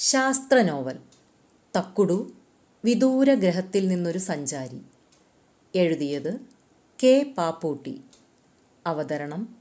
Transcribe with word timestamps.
ശാസ്ത്ര 0.00 0.62
നോവൽ 0.62 0.96
തക്കുടു 1.76 2.32
വിദൂര 2.84 3.34
ഗ്രഹത്തിൽ 3.34 3.88
നിന്നൊരു 3.88 4.18
സഞ്ചാരി. 4.18 4.80
എഴുതിയത് 5.74 6.40
കെ. 7.04 7.34
പാപ്പൂട്ടി. 7.38 8.00
അവതരണം 8.86 9.56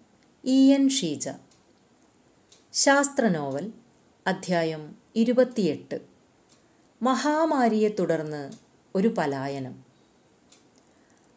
ഇ. 0.45 0.73
എൻ. 0.73 0.89
ഷീജ. 0.89 1.29
ശാസ്ത്ര 2.73 3.27
നോവൽ 3.27 3.71
അധ്യായം 4.27 4.95
ഇരുപത്തിയെട്ട്. 5.15 5.99
മഹാമാരിയെ 7.01 7.89
തുടർന്ന് 7.89 8.51
ഒരു 8.95 9.07
പലായനം. 9.07 9.83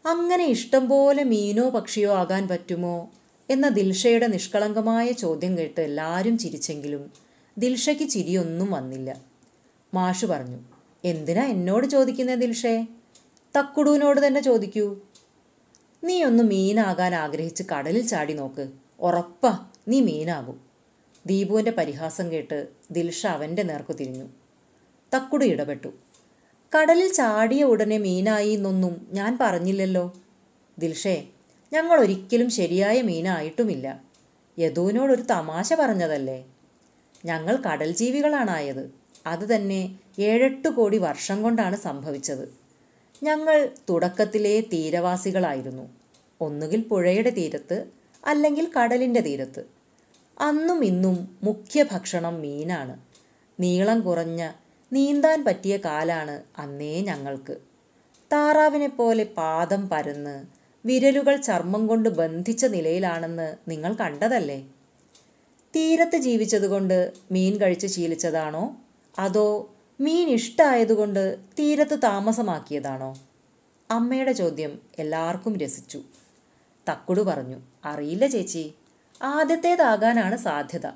അങ്ങനെ 0.07 0.45
ഇഷ്ടം 0.47 0.89
പോലെ 0.89 1.25
മീനോ 1.25 1.71
പക്ഷിയോ 1.71 2.15
ആകാൻ 2.15 2.49
പറ്റുമോ 2.49 3.11
എന്ന 3.51 3.69
ദിൽഷയുടെ 3.69 4.27
നിഷ്കളങ്കമായ 4.27 5.13
ചോദ്യം 5.13 5.59
കേട്ട് 5.59 5.81
എല്ലാവരും 5.81 6.39
ചിരിച്ചെങ്കിലും 6.39 7.30
ദിൽഷയ്ക്ക് 7.59 8.09
ചിരിയൊന്നും 8.09 8.71
വന്നില്ല. 8.71 9.21
മാഷു 9.95 10.27
പറഞ്ഞു 10.27 10.59
എന്തിനാ 11.05 11.45
എന്നോട് 11.45 11.87
ചോദിക്കുന്നത് 11.87 12.39
ദിൽഷേ? 12.39 12.87
തക്കുടുവിനോട് 13.59 14.27
തന്നെ 14.27 14.41
ചോദിക്കൂ. 14.41 14.97
നീ 16.05 16.23
ഒന്ന് 16.23 16.43
മീനാകാൻ 16.43 17.15
ആഗ്രഹിച്ച് 17.15 17.63
കടലിൽ 17.73 18.07
ചാടി 18.07 18.33
നോക്ക്. 18.33 18.69
ഉറപ്പാ 19.01 19.67
നീ 19.89 20.01
മീനാകും. 20.01 20.61
ദീപുവിന്റെ 21.27 21.71
പരിഹാസം 21.71 22.33
കേട്ട് 22.33 22.69
ദിൽഷ 22.91 23.27
അവന്റെ 23.27 23.63
നേർക്കു 23.63 23.93
തിരിഞ്ഞു. 23.93 24.25
തക്കുടു 25.17 25.45
ഇടപെട്ടു. 25.45 25.89
കടലിൽ 26.79 27.13
ചാടിയ 27.13 27.65
ഉടനെ 27.65 27.99
മീനായി 27.99 28.51
എന്നൊന്നും 28.51 29.09
ഞാൻ 29.13 29.39
പറഞ്ഞില്ലല്ലോ. 29.41 30.15
ദിൽഷേ 30.79 31.29
ഞങ്ങൾ 31.73 32.01
ഒരിക്കലും 32.01 32.51
ശരിയായ 32.51 33.03
മീനായിട്ടുമില്ല. 33.03 34.03
യദുവിനോടൊരു 34.59 35.23
തമാശ 35.23 35.73
പറഞ്ഞതല്ലേ? 35.73 36.45
ഞങ്ങൾ 37.25 37.57
കടൽ 37.57 37.93
ജീവികളാണായത് 37.93 38.91
അത് 39.27 39.57
തന്നെ 39.57 39.99
ഏഴെട്ട് 40.19 40.69
കോടി 40.69 40.99
വർഷം 40.99 41.43
കൊണ്ടാണ് 41.43 41.77
സംഭവിച്ചത്. 41.77 42.53
ഞങ്ങൾ 43.23 43.69
തുടക്കത്തിലെ 43.91 44.61
തീരവാസികളായിരുന്നു. 44.61 45.89
ഒന്നുകിൽ 46.41 46.81
പുഴയുടെ 46.81 47.31
തീരത്ത് 47.31 47.87
അല്ലെങ്കിൽ 48.27 48.71
കടലിന്റെ 48.79 49.21
തീരത്ത്. 49.21 49.63
അന്നും 50.41 50.85
ഇന്നും 50.85 51.39
മുഖ്യ 51.43 51.83
ഭക്ഷണം 51.83 52.41
മീനാണ്. 52.41 52.99
നീളം 53.61 54.01
കുറഞ്ഞ 54.01 54.51
നീന്താൻ 54.93 55.45
പറ്റിയ 55.45 55.77
കാലാണ് 55.77 56.43
അന്നേ 56.59 57.01
ഞങ്ങൾക്ക്. 57.01 57.57
താറാവിനെ 58.33 58.89
പോലെ 58.89 59.25
പാദം 59.25 59.89
പരന്ന് 59.89 60.47
വിരലുകൾ 60.87 61.37
ചർമ്മം 61.37 61.87
കൊണ്ട് 61.87 62.09
ബന്ധിച്ച 62.09 62.65
നിലയിലാണെന്ന് 62.65 63.57
നിങ്ങൾ 63.69 63.95
കണ്ടതല്ലേ? 63.95 64.67
തീരത്ത് 65.77 66.17
ജീവിച്ചതുകൊണ്ട് 66.17 67.13
മീൻ 67.33 67.57
കഴിച്ച് 67.57 67.87
ശീലിച്ചതാണോ? 67.87 68.77
അതോ 69.19 69.71
മീൻ 70.01 70.29
ഇഷ്ടമായതുകൊണ്ട് 70.29 71.39
തീരത്ത് 71.59 72.03
താമസമാക്കിയതാണോ? 72.03 73.19
അമ്മയുടെ 73.91 74.33
ചോദ്യം 74.33 74.79
എല്ലാവർക്കും 74.99 75.59
രസിച്ചു. 75.59 76.03
തക്കുടു 76.89 77.21
പറഞ്ഞു 77.21 77.61
അറിയില്ല 77.85 78.27
ചേച്ചി. 78.27 78.75
ആദ്യത്തേതാകാനാണ് 79.23 80.37
സാധ്യത. 80.37 80.87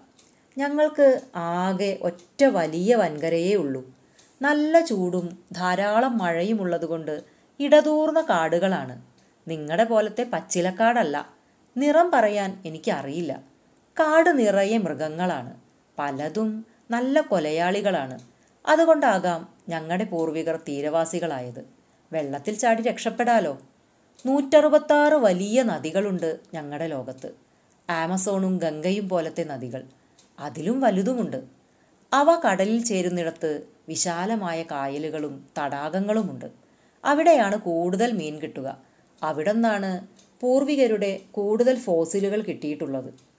ഞങ്ങൾക്ക് 0.58 1.20
ആകെ 1.36 1.98
ഒറ്റ 2.02 2.44
വലിയ 2.44 2.94
വൻകരയേ 2.94 3.54
ഉള്ളൂ. 3.54 3.94
നല്ല 4.42 4.80
ചൂടും 4.80 5.38
ധാരാളം 5.52 6.18
മഴയും 6.18 6.62
ഉള്ളതുകൊണ്ട് 6.62 7.22
ഇടതൂർന്ന 7.60 8.20
കാടുകളാണ്. 8.20 9.02
നിങ്ങളുടെ 9.48 9.84
പോലത്തെ 9.84 10.22
പച്ചിലക്കാടല്ല. 10.22 11.34
നിറം 11.76 12.10
പറയാൻ 12.10 12.62
എനിക്കറിയില്ല. 12.66 13.53
കാട് 14.00 14.38
നിറയെ 14.38 14.78
മൃഗങ്ങളാണ്. 14.78 15.54
പലതും 15.98 16.66
നല്ല 16.90 17.20
കൊലയാളികളാണ്. 17.20 18.18
അതുകൊണ്ടാകാം 18.66 19.48
ഞങ്ങളുടെ 19.68 20.04
പൂർവികർ 20.04 20.56
തീരവാസികളായത്. 20.56 21.64
വെള്ളത്തിൽ 22.12 22.54
ചാടി 22.54 22.82
രക്ഷപ്പെടാലോ? 22.82 23.58
നൂറ്ററുപത്താറ് 24.26 25.14
വലിയ 25.14 25.62
നദികളുണ്ട് 25.62 26.40
ഞങ്ങളുടെ 26.54 26.86
ലോകത്ത്. 26.86 27.30
ആമസോണും 27.90 28.58
ഗംഗയും 28.58 29.08
പോലത്തെ 29.08 29.44
നദികൾ. 29.44 29.82
അതിലും 30.38 30.80
വലുതുമുണ്ട്. 30.80 31.44
അവ 32.12 32.40
കടലിൽ 32.46 32.84
ചേരുന്നിടത്ത് 32.84 33.62
വിശാലമായ 33.88 34.62
കായലുകളും 34.62 35.46
തടാകങ്ങളുമുണ്ട്. 35.58 36.46
അവിടെയാണ് 37.04 37.56
കൂടുതൽ 37.56 38.12
മീൻ 38.12 38.38
കിട്ടുക. 38.38 38.78
അവിടെ 39.22 39.52
നിന്നാണ് 39.52 40.06
പൂർവികരുടെ 40.40 41.20
കൂടുതൽ 41.30 41.78
ഫോസിലുകൾ 41.78 42.42
കിട്ടിയിട്ടുള്ളത്. 42.42 43.33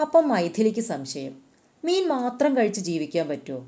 അപ്പം 0.00 0.28
മൈഥിലിക്ക് 0.28 0.80
സംശയം. 0.80 1.36
മീൻ 1.84 2.08
മാത്രം 2.08 2.56
കഴിച്ച് 2.56 2.80
ജീവിക്കാൻ 2.80 3.28
പറ്റുമോ 3.28 3.66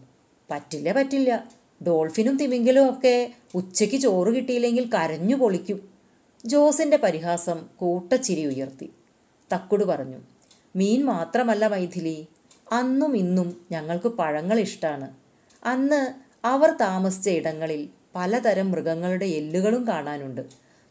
പറ്റില്ല 0.50 0.92
പറ്റില്ല. 0.92 1.48
ഡോൾഫിനും 1.86 2.36
തിമിങ്കിലും 2.36 2.90
ഒക്കെ 2.90 3.32
ഉച്ചയ്ക്ക് 3.54 3.96
ചോറ് 3.96 4.36
കിട്ടിയില്ലെങ്കിൽ 4.36 4.90
കരഞ്ഞു 4.94 5.36
പൊളിക്കും. 5.36 5.88
ജോസിന്റെ 6.44 6.96
പരിഹാസം 6.96 7.66
കൂട്ടച്ചിരി 7.76 8.46
ഉയർത്തി. 8.46 8.92
തക്കുടു 9.54 9.84
പറഞ്ഞു 9.84 10.18
മീൻ 10.76 11.04
മാത്രമല്ല 11.04 11.66
മൈഥിലി 11.66 12.26
അന്നും 12.72 13.16
ഇന്നും 13.16 13.60
ഞങ്ങൾക്ക് 13.70 14.08
പഴങ്ങൾ 14.08 14.60
ഇഷ്ടമാണ് 14.60 15.14
അന്ന് 15.64 16.14
അവർ 16.46 16.70
താമസിച്ച 16.70 17.28
ഇടങ്ങളിൽ 17.28 17.88
പലതരം 18.14 18.72
മൃഗങ്ങളുടെ 18.72 19.26
എല്ലുകളും 19.26 19.88
കാണാനുണ്ട്. 19.88 20.40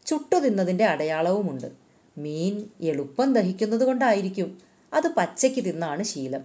ചുട്ടു 0.05 0.35
തിന്നതിന്റെ 0.35 0.85
അടയാളവുമുണ്ട്. 0.85 1.71
മീൻ 2.17 2.69
എളുപ്പം 2.81 3.33
ദഹിക്കുന്നത് 3.33 3.83
കൊണ്ടായിരിക്കും. 3.83 4.57
അത് 4.95 5.07
പച്ചയ്ക്ക് 5.07 5.65
തിന്നാണ് 5.65 6.03
ശീലം. 6.03 6.41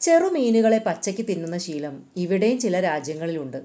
ചെറുമീനുകളെ 0.00 0.78
പച്ചയ്ക്ക് 0.78 1.22
തിന്നുന്ന 1.22 1.58
ശീലം 1.58 2.02
ഇവിടെയും 2.16 2.60
ചില 2.60 2.80
രാജ്യങ്ങളിലുണ്ട്. 2.80 3.56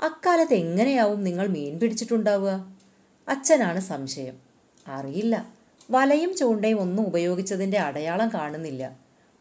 അക്കാലത്ത് 0.00 0.54
എങ്ങനെയാവും 0.54 1.24
നിങ്ങൾ 1.24 1.46
മീൻ 1.46 1.80
പിടിച്ചിട്ടുണ്ടാവുക? 1.80 2.76
അച്ഛനാണ് 3.28 3.80
സംശയം. 3.80 4.38
അറിയില്ല. 4.88 5.54
വലയും 5.90 6.36
ചൂണ്ടയും 6.36 6.80
ഒന്നും 6.80 7.06
ഉപയോഗിച്ചതിന്റെ 7.06 7.78
അടയാളം 7.78 8.30
കാണുന്നില്ല. 8.34 8.96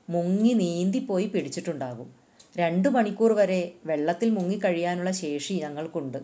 മുങ്ങി 0.09 0.53
നീന്തിപ്പോയി 0.53 1.25
പിടിച്ചിട്ടുണ്ടാകും. 1.25 2.15
രണ്ടു 2.57 2.89
മണിക്കൂർ 2.89 3.33
വരെ 3.33 3.71
വെള്ളത്തിൽ 3.85 4.29
മുങ്ങിക്കഴിയാനുള്ള 4.29 5.11
ശേഷി 5.11 5.53
ഞങ്ങൾക്കുണ്ട്. 5.53 6.17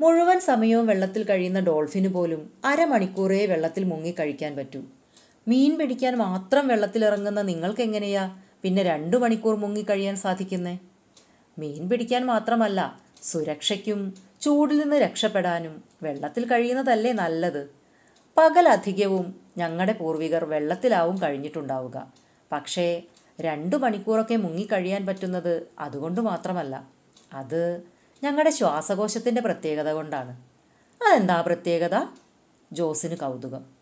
മുഴുവൻ 0.00 0.40
സമയവും 0.40 0.86
വെള്ളത്തിൽ 0.86 1.24
കഴിയുന്ന 1.24 1.60
ഡോൾഫിന് 1.60 2.08
പോലും 2.08 2.52
അരമണിക്കൂറേ 2.64 3.46
വെള്ളത്തിൽ 3.46 3.84
മുങ്ങിക്കഴിക്കാൻ 3.84 4.56
പറ്റൂ. 4.56 4.82
മീൻ 5.48 5.78
പിടിക്കാൻ 5.78 6.16
മാത്രം 6.16 6.68
വെള്ളത്തിലിറങ്ങുന്ന 6.68 7.42
നിങ്ങൾക്കെങ്ങനെയാ 7.42 8.40
പിന്നെ 8.62 8.82
രണ്ടു 8.82 9.16
മണിക്കൂർ 9.16 9.56
മുങ്ങിക്കഴിയാൻ 9.56 10.16
സാധിക്കുന്നേ? 10.16 10.78
മീൻ 11.58 11.88
പിടിക്കാൻ 11.88 12.26
മാത്രമല്ല 12.26 13.00
സുരക്ഷയ്ക്കും 13.22 14.14
ചൂടിൽ 14.40 14.78
നിന്ന് 14.78 14.96
രക്ഷപ്പെടാനും 14.96 15.84
വെള്ളത്തിൽ 16.02 16.46
കഴിയുന്നതല്ലേ 16.46 17.12
നല്ലത്. 17.12 17.74
പകലധികവും 18.36 19.34
ഞങ്ങളുടെ 19.56 19.92
പൂർവികർ 19.92 20.44
വെള്ളത്തിലാവും 20.44 21.22
കഴിഞ്ഞിട്ടുണ്ടാവുക. 21.22 22.12
പക്ഷേ 22.52 23.02
രണ്ടു 23.40 23.76
മണിക്കൂറൊക്കെ 23.76 24.36
മുങ്ങിക്കഴിയാൻ 24.36 25.06
പറ്റുന്നത് 25.06 25.66
അതുകൊണ്ട് 25.78 26.20
മാത്രമല്ല 26.20 26.88
അത് 27.32 27.82
ഞങ്ങളുടെ 28.24 28.50
ശ്വാസകോശത്തിന്റെ 28.50 29.40
പ്രത്യേകത 29.40 29.88
കൊണ്ടാണ്. 29.88 30.40
അതെന്താ 31.02 31.40
പ്രത്യേകത? 31.40 32.06
ജോസിന് 32.72 33.16
കൗതുകം. 33.16 33.81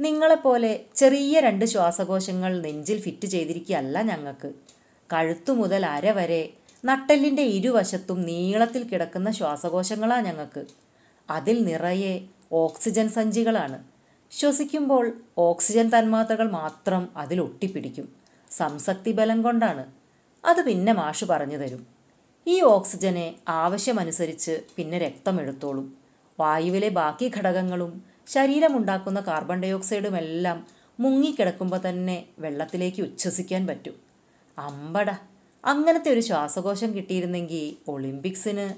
നിങ്ങളെപ്പോലെ 0.00 0.84
ചെറിയ 0.96 1.40
രണ്ട് 1.40 1.64
ശ്വാസകോശങ്ങൾ 1.64 2.60
നെഞ്ചിൽ 2.60 3.00
ഫിറ്റ് 3.00 3.26
ചെയ്തിരിക്കുകയല്ല 3.26 4.02
ഞങ്ങൾക്ക്. 4.02 4.54
കഴുത്തു 5.12 5.52
മുതൽ 5.52 5.86
അര 5.86 6.10
വരെ 6.10 6.52
നട്ടെല്ലിന്റെ 6.84 7.42
ഇരുവശത്തും 7.42 8.22
നീളത്തിൽ 8.22 8.82
കിടക്കുന്ന 8.84 9.30
ശ്വാസകോശങ്ങളാ 9.30 10.20
ഞങ്ങൾക്ക്. 10.20 10.66
അതിൽ 11.30 11.64
നിറയെ 11.64 12.26
ഓക്സിജൻ 12.52 13.08
സഞ്ചികളാണ്. 13.08 13.84
ശ്വസിക്കുമ്പോൾ 14.30 15.12
ഓക്സിജൻ 15.38 15.88
തന്മാത്രകൾ 15.88 16.50
മാത്രം 16.50 17.08
അതിൽ 17.16 17.40
ഒട്ടിപ്പിടിക്കും. 17.40 18.08
സംസക്തി 18.50 19.12
ബലം 19.12 19.42
കൊണ്ടാണ്. 19.42 19.92
അത് 20.44 20.60
പിന്നെ 20.64 20.92
മാഷ് 20.92 21.24
പറഞ്ഞു 21.24 21.56
തരും. 21.56 21.86
ഈ 22.46 22.60
ഓക്സിജനെ 22.60 23.34
ആവശ്യമനുസരിച്ച് 23.48 24.62
പിന്നെ 24.76 24.98
രക്തമെടുത്തോളും 24.98 25.86
വായുവിലെ 26.40 26.88
ബാക്കി 26.88 27.32
ഘടകങ്ങളും 27.36 28.13
ശരീരമുണ്ടാക്കുന്ന 28.26 29.20
കാർബൺ 29.20 29.60
ഡയോക്സൈഡും 29.60 30.16
എല്ലാം 30.16 30.66
മുങ്ങിക്കിടക്കുമ്പോൾ 31.00 31.80
തന്നെ 31.88 32.24
വെള്ളത്തിലേക്ക് 32.38 33.02
ഉച്ഛസിക്കാൻ 33.02 33.66
പറ്റും. 33.66 33.96
അമ്പട. 34.58 35.10
അങ്ങനത്തെ 35.64 36.10
ഒരു 36.10 36.20
ശ്വാസകോശം 36.20 36.94
കിട്ടിയിരുന്നെങ്കിൽ 36.94 37.90
ഒളിമ്പിക്സിന് 37.90 38.74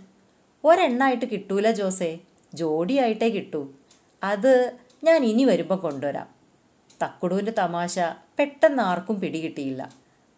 ഒരെണ്ണായിട്ട് 0.66 1.25
കിട്ടൂല 1.25 1.70
ജോസേ. 1.70 2.19
ജോഡിയായിട്ടേ 2.54 3.28
കിട്ടൂ. 3.28 3.72
അത് 4.22 4.78
ഞാൻ 5.04 5.25
ഇനി 5.25 5.44
വരുമ്പോൾ 5.44 5.78
കൊണ്ടുവരാം. 5.78 6.28
തക്കുടുവിന്റെ 7.02 7.52
തമാശ 7.52 7.98
പെട്ടെന്ന് 8.38 8.82
ആർക്കും 8.82 9.20
പിടികിട്ടിയില്ല 9.20 9.93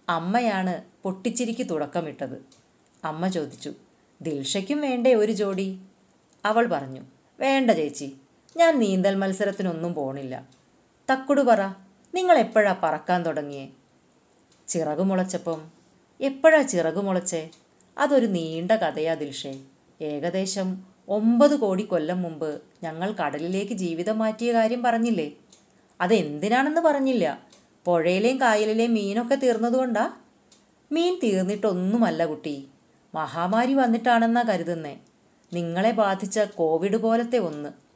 അമ്മയാണ് 0.09 0.83
പൊട്ടിച്ചിരിക്ക് 1.03 1.71
തുടക്കമിട്ടത്. 1.71 2.43
അമ്മ 3.05 3.29
ചോദിച്ചു 3.29 3.73
ദിൽഷയ്ക്കും 4.23 4.81
വേണ്ടേ 4.81 5.15
ഒരു 5.15 5.33
ജോഡി? 5.33 5.79
അവൾ 6.45 6.67
പറഞ്ഞു 6.67 7.01
വേണ്ട 7.41 7.71
ചേച്ചി. 7.71 8.13
ഞാൻ 8.59 8.79
നീന്തൽ 8.79 9.15
മത്സരത്തിനൊന്നും 9.15 9.95
പോണില്ല. 9.95 10.49
തക്കുടു 11.13 11.41
പറ 11.41 11.63
നിങ്ങൾ 12.15 12.39
എപ്പോഴാ 12.39 12.77
പറക്കാൻ 12.83 13.23
തുടങ്ങിയേ? 13.23 13.69
ചിറകു 14.69 15.03
മുളച്ചപ്പം 15.03 15.71
എപ്പോഴാ 16.21 16.63
ചിറകു 16.63 17.01
മുളച്ചേ? 17.01 17.51
അതൊരു 17.99 18.27
നീണ്ട 18.27 18.73
കഥയാ 18.73 19.15
ദിൽഷേ. 19.15 19.61
ഏകദേശം 20.01 20.85
ഒമ്പത് 21.09 21.57
കോടി 21.61 21.83
കൊല്ലം 21.83 22.23
മുമ്പ് 22.23 22.63
ഞങ്ങൾ 22.83 23.13
കടലിലേക്ക് 23.13 23.73
ജീവിതം 23.73 24.19
മാറ്റിയ 24.19 24.53
കാര്യം 24.53 24.83
പറഞ്ഞില്ലേ? 24.83 25.31
അതെന്തിനാണെന്ന് 26.01 26.81
പറഞ്ഞില്ല. 26.81 27.41
പുഴയിലെയും 27.85 28.41
കായലിലെയും 28.41 28.95
മീനൊക്കെ 28.95 29.35
തീർന്നതുകൊണ്ടാ? 29.35 30.13
മീൻ 30.93 31.21
തീർന്നിട്ടൊന്നുമല്ല 31.23 32.27
കുട്ടി. 32.27 32.69
മഹാമാരി 33.15 33.75
വന്നിട്ടാണെന്നാ 33.75 34.43
കരുതുന്നേ. 34.43 34.99
നിങ്ങളെ 35.53 35.91
ബാധിച്ച 35.91 36.39
കോവിഡ് 36.39 36.97
പോലത്തെ 36.97 37.39
ഒന്ന്. 37.39 37.88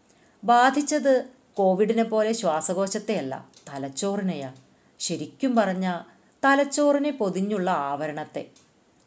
ബാധിച്ചത് 0.44 1.26
കോവിഡിനെ 1.54 2.02
പോലെ 2.02 2.32
ശ്വാസകോശത്തെയല്ല 2.32 3.48
തലച്ചോറിനെയാ. 3.68 4.52
ശരിക്കും 5.00 5.56
പറഞ്ഞ 5.56 6.00
തലച്ചോറിനെ 6.44 7.10
പൊതിഞ്ഞുള്ള 7.10 7.70
ആവരണത്തെ. 7.70 8.46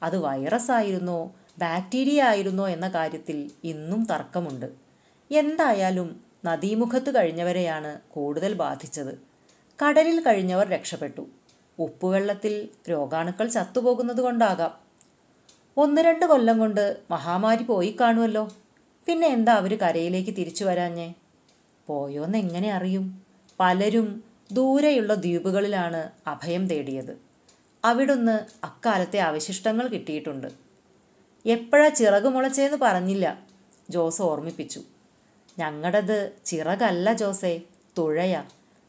അത് 0.03 0.17
വൈറസ് 0.17 0.71
ആയിരുന്നോ 0.71 1.31
ബാക്ടീരിയ 1.59 2.23
ആയിരുന്നോ 2.23 2.67
എന്ന 2.67 2.87
കാര്യത്തിൽ 2.87 3.51
ഇന്നും 3.63 4.03
തർക്കമുണ്ട്. 4.03 4.65
എന്തായാലും 5.31 6.21
നദീമുഖത്ത് 6.45 7.15
കഴിഞ്ഞവരെയാണ് 7.15 7.99
കൂടുതൽ 8.09 8.53
ബാധിച്ചത്. 8.53 9.13
കടലിൽ 9.79 10.23
കഴിഞ്ഞവർ 10.23 10.67
രക്ഷപ്പെട്ടു. 10.67 11.27
ഉപ്പുവെള്ളത്തിൽ 11.79 12.69
രോഗാണുക്കൾ 12.89 13.47
ചത്തുപോകുന്നത് 13.47 14.21
കൊണ്ടാകാം. 14.21 14.73
ഒന്ന് 15.77 16.01
രണ്ട് 16.01 16.25
കൊല്ലം 16.25 16.59
കൊണ്ട് 16.59 16.97
മഹാമാരി 17.11 17.63
പോയി 17.63 17.97
കാണുമല്ലോ 17.99 18.49
പിന്നെ 19.07 19.27
എന്താ 19.27 19.53
അവർ 19.53 19.79
കരയിലേക്ക് 19.79 20.31
തിരിച്ചു 20.37 20.65
വരാഞ്ഞേ? 20.65 21.15
പോയോന്ന് 21.87 22.37
എങ്ങനെ 22.37 22.73
അറിയും? 22.73 23.21
പലരും 23.59 24.23
ദൂരെയുള്ള 24.51 25.13
ദ്വീപുകളിലാണ് 25.13 26.11
അഭയം 26.27 26.67
തേടിയത്. 26.67 27.17
അവിടുന്ന് 27.85 28.65
അക്കാലത്തെ 28.65 29.19
അവശിഷ്ടങ്ങൾ 29.19 29.87
കിട്ടിയിട്ടുണ്ട്. 29.87 30.47
എപ്പോഴാ 31.45 31.89
ചിറക് 31.89 32.29
മുളച്ചേന്ന് 32.29 32.77
പറഞ്ഞില്ല 32.77 33.39
ജോസ് 33.89 34.21
ഓർമ്മിപ്പിച്ചു. 34.21 34.81
ഞങ്ങളുടേത് 35.59 36.31
ചിറകല്ല 36.45 37.13
ജോസേ 37.13 37.61
തുഴയ. 37.97 38.43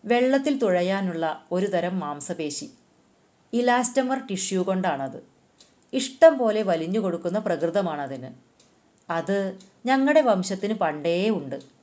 വെള്ളത്തിൽ 0.04 0.58
തുഴയാനുള്ള 0.58 1.46
ഒരു 1.52 1.66
തരം 1.66 2.00
മാംസപേശി. 2.00 2.70
ഇലാസ്റ്റമർ 3.52 4.26
ടിഷ്യൂ 4.26 4.62
കൊണ്ടാണത്. 4.62 5.22
ഇഷ്ടം 5.92 6.38
പോലെ 6.38 6.62
വലിഞ്ഞു 6.62 7.00
കൊടുക്കുന്ന 7.00 7.38
പ്രകൃതമാണതിന്. 7.38 8.30
അത് 9.10 9.58
ഞങ്ങളുടെ 9.86 10.20
വംശത്തിന് 10.20 10.74
പണ്ടേ 10.74 11.30
ഉണ്ട് 11.30 11.75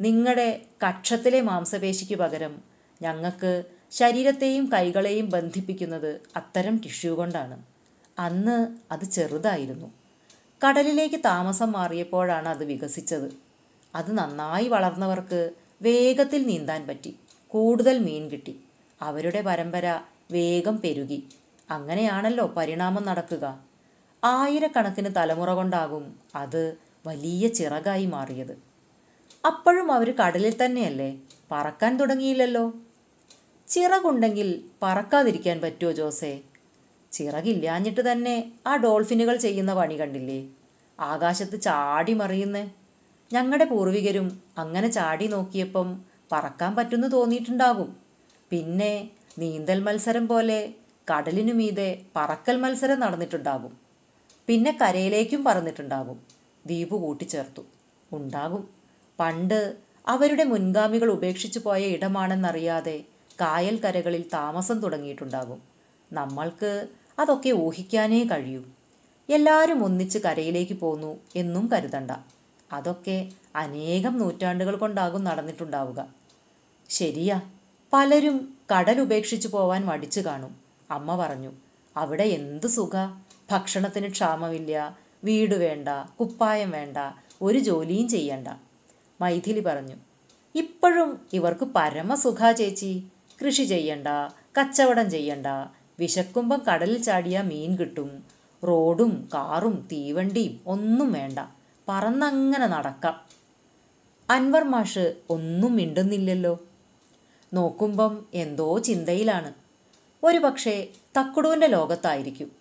നിങ്ങളുടെ 0.00 0.62
കക്ഷത്തിലെ 0.88 1.40
മാംസപേശിക്ക് 1.40 2.14
പകരം 2.14 2.62
ഞങ്ങൾക്ക് 3.02 3.64
ശരീരത്തെയും 3.90 4.70
കൈകളെയും 4.72 5.30
ബന്ധിപ്പിക്കുന്നത് 5.30 6.20
അത്തരം 6.36 6.80
ടിഷ്യൂ 6.84 7.14
കൊണ്ടാണ്. 7.14 7.62
അന്ന് 8.18 8.76
അത് 8.92 9.04
ചെറുതായിരുന്നു. 9.04 9.92
കടലിലേക്ക് 10.68 11.16
താമസം 11.16 11.72
മാറിയപ്പോഴാണ് 11.72 12.48
അത് 12.48 12.64
വികസിച്ചത്. 12.64 13.32
അത് 13.94 14.18
നന്നായി 14.18 14.68
വളർന്നവർക്ക് 14.68 15.50
വേഗത്തിൽ 15.82 16.46
നീന്താൻ 16.46 16.86
പറ്റി. 16.86 17.16
കൂടുതൽ 17.48 17.98
മീൻ 17.98 18.28
കിട്ടി. 18.28 18.60
അവരുടെ 19.02 19.40
പരമ്പര 19.40 20.00
വേഗം 20.30 20.80
പെരുകി. 20.80 21.28
അങ്ങനെയാണല്ലോ 21.70 22.46
പരിണാമം 22.46 23.04
നടക്കുക. 23.04 23.60
ആയിരക്കണക്കിന് 24.24 25.10
തലമുറ 25.16 25.50
കൊണ്ടാകും 25.50 26.16
അത് 26.34 26.76
വലിയ 27.06 27.48
ചിറകായി 27.48 28.06
മാറിയത്. 28.06 28.65
അപ്പോഴും 29.46 29.92
അവർ 29.92 30.14
കടലിൽ 30.16 30.64
തന്നെയല്ലേ? 30.64 31.18
പറക്കാൻ 31.52 31.96
തുടങ്ങിയില്ലല്ലോ. 31.96 32.72
ചിറകുണ്ടെങ്കിൽ 33.68 34.64
പറക്കാതിരിക്കാൻ 34.82 35.60
പറ്റുമോ 35.60 35.92
ജോസേ? 35.92 36.40
ചിറകില്ലാഞ്ഞിട്ട് 37.12 38.12
തന്നെ 38.12 38.52
ആ 38.66 38.76
ഡോൾഫിനുകൾ 38.76 39.36
ചെയ്യുന്ന 39.36 39.74
പണി 39.74 40.00
കണ്ടില്ലേ? 40.00 40.48
ആകാശത്ത് 41.00 41.60
ചാടി 41.60 42.12
മറിയുന്നേ. 42.12 42.70
ഞങ്ങളുടെ 43.32 43.64
പൂർവികരും 43.64 44.42
അങ്ങനെ 44.58 44.88
ചാടി 44.88 45.26
നോക്കിയപ്പം 45.26 46.04
പറക്കാൻ 46.32 46.76
പറ്റുന്നു 46.76 47.06
തോന്നിയിട്ടുണ്ടാകും. 47.08 47.96
പിന്നെ 48.50 49.10
നീന്തൽ 49.38 49.80
മത്സരം 49.82 50.28
പോലെ 50.28 50.74
കടലിനു 51.12 51.52
മീതെ 51.52 52.02
പറക്കൽ 52.16 52.56
മത്സരം 52.56 53.00
നടന്നിട്ടുണ്ടാകും. 53.00 53.76
പിന്നെ 54.46 54.78
കരയിലേക്കും 54.82 55.44
പറന്നിട്ടുണ്ടാകും. 55.44 56.20
ദ്വീപ് 56.66 56.94
കൂട്ടിച്ചേർത്തു. 56.94 57.62
ഉണ്ടാകും. 58.12 58.75
പണ്ട് 59.18 59.76
അവരുടെ 60.06 60.44
മുൻഗാമികൾ 60.44 61.10
ഉപേക്ഷിച്ചു 61.10 61.58
പോയ 61.58 61.82
ഇടമാണെന്നറിയാതെ 61.86 63.04
കായൽ 63.40 63.76
കരകളിൽ 63.80 64.24
താമസം 64.32 64.80
തുടങ്ങിയിട്ടുണ്ടാകും. 64.80 65.60
നമ്മൾക്ക് 66.12 66.88
അതൊക്കെ 67.18 67.50
ഊഹിക്കാനേ 67.50 68.24
കഴിയൂ. 68.24 68.62
എല്ലാവരും 69.28 69.84
ഒന്നിച്ച് 69.84 70.18
കരയിലേക്ക് 70.18 70.74
പോന്നു 70.74 71.18
എന്നും 71.36 71.70
കരുതണ്ട. 71.72 72.10
അതൊക്കെ 72.72 73.32
അനേകം 73.56 74.18
നൂറ്റാണ്ടുകൾ 74.18 74.76
കൊണ്ടാകും 74.76 75.24
നടന്നിട്ടുണ്ടാവുക. 75.24 76.08
ശരിയാ 76.90 77.40
പലരും 77.92 78.54
കടൽ 78.72 79.00
ഉപേക്ഷിച്ചു 79.00 79.48
പോവാൻ 79.48 79.86
മടിച്ചു 79.86 80.20
കാണും. 80.20 80.56
അമ്മ 80.90 81.16
പറഞ്ഞു 81.16 81.52
അവിടെ 81.96 82.24
എന്ത് 82.24 82.66
സുഖ? 82.66 82.94
ഭക്ഷണത്തിന് 83.50 84.10
ക്ഷാമമില്ല 84.10 84.96
വീട് 85.24 85.54
വേണ്ട 85.54 85.88
കുപ്പായം 86.20 86.70
വേണ്ട 86.70 86.96
ഒരു 87.42 87.58
ജോലിയും 87.58 88.08
ചെയ്യണ്ട. 88.08 88.48
മൈഥിലി 89.20 89.60
പറഞ്ഞു 89.60 89.94
ഇപ്പോഴും 90.54 91.26
ഇവർക്ക് 91.32 91.68
പരമസുഖാ 91.76 92.52
ചേച്ചി. 92.52 93.04
കൃഷി 93.44 93.62
ചെയ്യണ്ട 93.62 94.08
കച്ചവടം 94.60 95.10
ചെയ്യണ്ട. 95.10 95.46
വിശക്കുമ്പം 96.00 96.62
കടലിൽ 96.72 97.02
ചാടിയ 97.02 97.40
മീൻ 97.40 97.76
കിട്ടും. 97.76 98.24
റോഡും 98.68 99.28
കാറും 99.34 99.88
തീവണ്ടിയും 99.92 100.60
ഒന്നും 100.66 101.12
വേണ്ട. 101.12 101.38
പറന്നങ്ങനെ 101.88 102.66
നടക്കാം. 102.66 103.20
അൻവർ 104.30 104.64
മാഷ് 104.64 105.14
ഒന്നും 105.30 105.76
മിണ്ടുന്നില്ലല്ലോ. 105.76 106.58
നോക്കുമ്പം 107.54 108.26
എന്തോ 108.34 108.78
ചിന്തയിലാണ്. 108.78 109.54
ഒരു 110.24 110.38
പക്ഷേ 110.38 110.88
തക്കുടുവിന്റെ 111.18 111.66
ലോകത്തായിരിക്കും. 111.66 112.52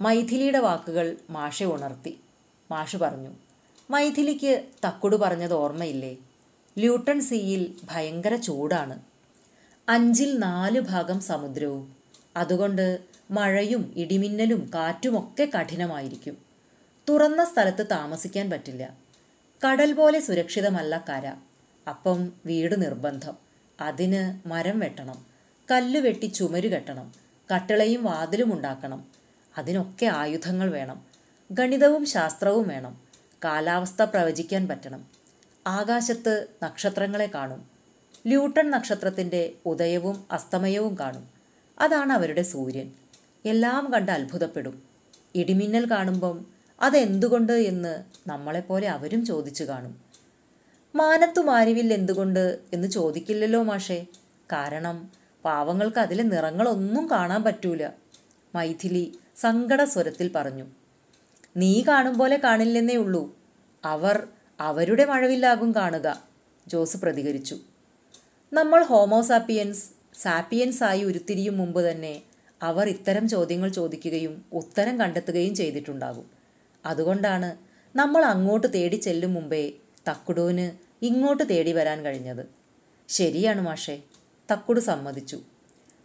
മൈഥിലിയുടെ 0.00 0.58
വാക്കുകൾ 0.58 1.16
മാഷെ 1.30 1.64
ഉണർത്തി. 1.64 2.20
മാഷ് 2.70 2.96
പറഞ്ഞു 2.96 3.30
മൈഥിലിക്ക് 3.90 4.64
തക്കുടു 4.86 5.16
പറഞ്ഞത് 5.16 5.54
ഓർമ്മയില്ലേ? 5.54 6.16
ല്യൂട്ടൺ 6.78 7.20
സീയിൽ 7.20 7.74
ഭയങ്കര 7.84 8.36
ചൂടാണ്. 8.36 9.00
അഞ്ചിൽ 9.88 10.38
നാല് 10.38 10.80
ഭാഗം 10.80 11.20
സമുദ്രവും. 11.20 11.96
അതുകൊണ്ട് 12.36 12.98
മഴയും 13.30 13.94
ഇടിമിന്നലും 13.96 14.70
കാറ്റുമൊക്കെ 14.74 15.48
കഠിനമായിരിക്കും. 15.58 16.38
തുറന്ന 17.08 17.44
സ്ഥലത്ത് 17.44 17.86
താമസിക്കാൻ 17.90 18.50
പറ്റില്ല. 18.50 18.96
കടൽ 19.66 19.92
പോലെ 19.92 20.20
സുരക്ഷിതമല്ല 20.20 21.04
കര. 21.08 21.32
അപ്പം 21.88 22.32
വീട് 22.46 22.82
നിർബന്ധം. 22.82 23.36
അതിന് 23.80 24.48
മരം 24.48 24.78
വെട്ടണം. 24.78 25.26
കല്ല് 25.70 26.00
വെട്ടി 26.00 26.26
ചുമര് 26.26 26.72
കെട്ടണം. 26.72 27.12
കട്ടിളയും 27.54 28.04
വാതിലും 28.04 28.52
ഉണ്ടാക്കണം. 28.52 29.04
അതിനൊക്കെ 29.58 30.06
ആയുധങ്ങൾ 30.06 30.70
വേണം. 30.70 31.02
ഗണിതവും 31.52 32.06
ശാസ്ത്രവും 32.06 32.68
വേണം. 32.68 33.09
കാലാവസ്ഥ 33.44 34.02
പ്രവചിക്കാൻ 34.02 34.68
പറ്റണം. 34.68 35.06
ആകാശത്ത് 35.66 36.46
നക്ഷത്രങ്ങളെ 36.62 37.30
കാണും. 37.34 37.70
ല്യൂട്ടൺ 38.26 38.70
നക്ഷത്രത്തിന്റെ 38.70 39.52
ഉദയവും 39.66 40.24
അസ്തമയവും 40.30 40.96
കാണും. 41.00 41.28
അതാണ് 41.78 42.12
അവരുടെ 42.12 42.42
സൂര്യൻ. 42.42 42.92
എല്ലാം 43.44 43.92
കണ്ട് 43.92 44.12
അത്ഭുതപ്പെടും. 44.12 44.82
ഇടിമിന്നൽ 45.34 45.90
കാണുമ്പം 45.90 46.46
അതെന്തുകൊണ്ട് 46.80 47.52
എന്ന് 47.52 48.04
നമ്മളെപ്പോലെ 48.26 48.88
അവരും 48.88 49.26
ചോദിച്ചു 49.26 49.64
കാണും. 49.64 50.00
മാനത്തു 50.94 51.40
മാരിവിൽ 51.40 51.92
എന്തുകൊണ്ട് 51.92 52.58
എന്ന് 52.72 52.88
ചോദിക്കില്ലല്ലോ 52.88 53.62
മാഷേ. 53.62 54.06
കാരണം 54.52 55.10
പാവങ്ങൾക്ക് 55.44 55.98
അതിലെ 55.98 56.22
നിറങ്ങളൊന്നും 56.22 57.10
കാണാൻ 57.10 57.42
പറ്റൂല. 57.42 57.88
മൈഥിലി 58.54 59.18
സങ്കട 59.36 59.84
സ്വരത്തിൽ 59.84 60.30
പറഞ്ഞു. 60.34 60.66
നീ 61.56 61.82
കാണും 61.88 62.18
പോലെ 62.18 62.36
കാണില്ലെന്നേ 62.36 62.96
ഉള്ളൂ. 62.96 63.38
അവർ 63.84 64.28
അവരുടെ 64.60 65.04
മഴവില്ലാകും 65.04 65.74
കാണുക. 65.74 66.22
ജോസ് 66.68 66.96
പ്രതികരിച്ചു. 66.96 67.58
നമ്മൾ 68.52 68.82
ഹോമോസാപ്പിയൻസ് 68.82 69.90
സാപ്പിയൻസ് 70.14 70.84
ആയി 70.84 71.04
ഉരുത്തിരിയും 71.04 71.58
മുമ്പ് 71.58 71.80
തന്നെ 71.80 72.22
അവർ 72.62 72.88
ഇത്തരം 72.88 73.28
ചോദ്യങ്ങൾ 73.28 73.68
ചോദിക്കുകയും 73.68 74.44
ഉത്തരം 74.52 75.00
കണ്ടെത്തുകയും 75.00 75.54
ചെയ്തിട്ടുണ്ടാകും. 75.54 76.30
അതുകൊണ്ടാണ് 76.86 77.56
നമ്മൾ 77.96 78.24
അങ്ങോട്ട് 78.24 78.72
തേടി 78.74 78.96
ചെല്ലും 78.96 79.34
മുമ്പേ 79.34 79.72
തക്കുടുവിന് 80.08 80.70
ഇങ്ങോട്ട് 81.04 81.48
തേടി 81.48 81.72
വരാൻ 81.72 82.04
കഴിഞ്ഞത്. 82.04 82.46
ശരിയാണ് 83.08 83.60
മാഷേ 83.60 84.02
തക്കുടു 84.52 84.80
സമ്മതിച്ചു. 84.80 85.40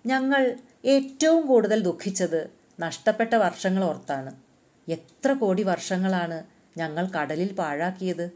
ഞങ്ങൾ 0.05 0.57
ഏറ്റവും 0.85 1.47
കൂടുതൽ 1.47 1.83
ദുഃഖിച്ചത് 1.83 2.49
നഷ്ടപ്പെട്ട 2.79 3.35
വർഷങ്ങൾ 3.35 3.83
ഓർത്താണ്. 3.83 4.44
എത്ര 4.87 5.33
കോടി 5.33 5.63
വർഷങ്ങളാണ് 5.63 6.43
ഞങ്ങൾ 6.77 7.07
കടലിൽ 7.07 7.51
പാഴാക്കിയത്. 7.53 8.31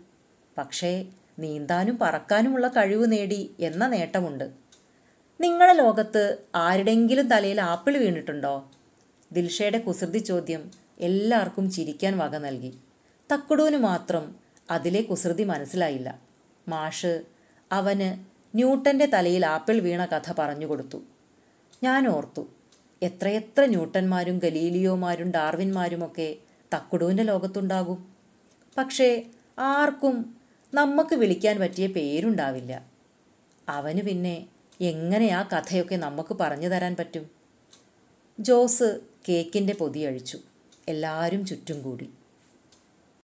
പക്ഷേ 0.57 1.05
നീന്താനും 1.39 1.97
പറക്കാനുമുള്ള 2.01 2.67
കഴിവ് 2.67 3.11
നേടി 3.11 3.55
എന്ന 3.59 3.87
നേട്ടമുണ്ട്. 3.87 4.51
നിങ്ങളെ 5.41 5.73
ലോകത്ത് 5.73 6.37
ആരുടെങ്കിലും 6.55 7.27
തലയിൽ 7.27 7.61
ആപ്പിൾ 7.61 7.97
വീണിട്ടുണ്ടോ? 7.97 8.71
ദിൽഷയുടെ 9.31 9.77
കുസൃതി 9.77 10.17
ചോദ്യം 10.17 10.71
എല്ലാവർക്കും 10.99 11.71
ചിരിക്കാൻ 11.71 12.17
വക 12.17 12.37
നൽകി. 12.37 12.77
തക്കുടുവിന് 13.31 13.77
മാത്രം 13.77 14.35
അതിലെ 14.71 15.01
കുസൃതി 15.01 15.43
മനസ്സിലായില്ല. 15.43 16.19
മാഷ് 16.67 17.21
അവന് 17.71 18.25
ന്യൂട്ടന്റെ 18.55 19.05
തലയിൽ 19.05 19.45
ആപ്പിൾ 19.45 19.79
വീണ 19.79 20.05
കഥ 20.05 20.33
പറഞ്ഞു 20.39 20.65
കൊടുത്തു. 20.65 21.01
ഞാൻ 21.83 22.07
ഓർത്തു 22.07 22.47
എത്രയെത്ര 23.01 23.65
ന്യൂട്ടന്മാരും 23.65 24.39
ഗലീലിയോമാരും 24.39 25.31
ഡാർവിന്മാരുമൊക്കെ 25.31 26.35
തക്കുടുവിന്റെ 26.73 27.23
ലോകത്തുണ്ടാകും. 27.23 28.13
പക്ഷേ 28.77 29.23
ആർക്കും 29.59 30.35
നമുക്ക് 30.73 31.15
വിളിക്കാൻ 31.15 31.59
പറ്റിയ 31.59 31.87
പേരുണ്ടാവില്ല. 31.87 32.85
അവന് 33.69 34.01
പിന്നെ 34.01 34.47
എങ്ങനെ 34.81 35.27
ആ 35.27 35.43
കഥയൊക്കെ 35.43 35.95
നമുക്ക് 35.95 36.37
പറഞ്ഞു 36.39 36.67
തരാൻ 36.67 36.95
പറ്റും? 36.95 37.29
ജോസ് 38.39 38.99
കേക്കിന്റെ 39.29 39.73
പൊതിയഴിച്ചു 39.73 40.39
എല്ലാവരും 40.87 41.45
ചുറ്റും 41.45 41.81
കൂടി. 41.81 42.09